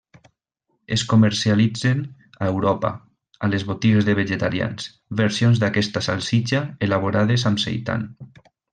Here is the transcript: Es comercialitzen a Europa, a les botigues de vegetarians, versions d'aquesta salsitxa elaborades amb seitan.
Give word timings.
Es 0.95 1.03
comercialitzen 1.11 1.99
a 2.39 2.47
Europa, 2.53 2.91
a 3.47 3.51
les 3.55 3.67
botigues 3.73 4.09
de 4.09 4.17
vegetarians, 4.23 4.91
versions 5.23 5.65
d'aquesta 5.65 6.07
salsitxa 6.11 6.67
elaborades 6.89 7.49
amb 7.53 7.67
seitan. 7.69 8.13